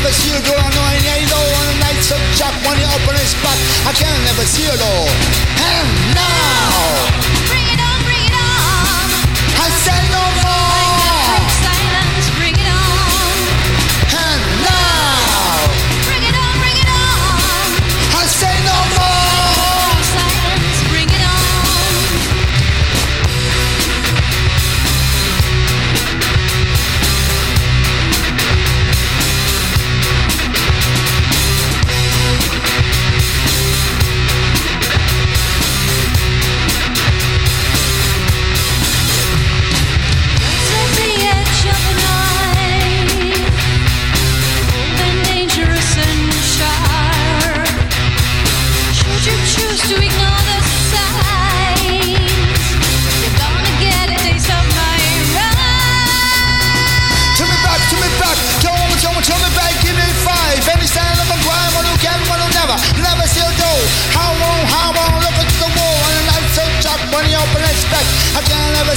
[0.00, 0.54] never see you, girl.
[0.58, 3.34] I know I ain't low on the nights of Jack when you open his.
[3.86, 5.47] I can never see you, though.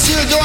[0.01, 0.40] still do.